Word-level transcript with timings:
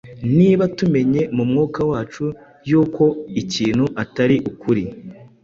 Niba 0.37 0.63
tumenye 0.77 1.21
mu 1.35 1.43
mwuka 1.49 1.81
wacu 1.89 2.25
yuko 2.69 3.03
ikintu 3.41 3.85
atari 4.03 4.35
ukuri 4.51 4.83